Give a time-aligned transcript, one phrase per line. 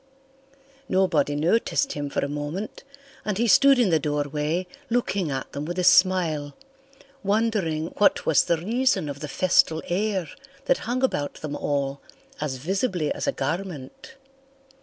[0.89, 2.83] Nobody noticed him for a moment
[3.23, 6.55] and he stood in the doorway looking at them with a smile,
[7.21, 10.27] wondering what was the reason of the festal air
[10.65, 12.01] that hung about them all
[12.39, 14.15] as visibly as a garment.